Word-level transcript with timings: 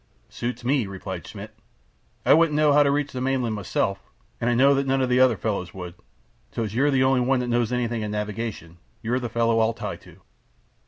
"Suits 0.29 0.63
me," 0.65 0.87
replied 0.87 1.27
Schmidt. 1.27 1.53
"I 2.25 2.33
wouldn't 2.33 2.55
know 2.57 2.73
how 2.73 2.81
to 2.81 2.89
reach 2.89 3.11
the 3.11 3.21
mainland 3.21 3.53
myself, 3.53 4.01
an' 4.39 4.57
know 4.57 4.73
that 4.73 4.87
none 4.87 4.99
o' 4.99 5.05
the 5.05 5.19
other 5.19 5.37
fellows 5.37 5.75
would, 5.75 5.93
so's 6.51 6.73
you're 6.73 6.89
the 6.89 7.03
only 7.03 7.21
one 7.21 7.39
that 7.39 7.49
knows 7.49 7.71
anything 7.71 8.03
of 8.03 8.09
navigation 8.09 8.79
you're 9.03 9.19
the 9.19 9.29
fellow 9.29 9.59
I'll 9.59 9.73
tie 9.73 9.97
to." 9.97 10.21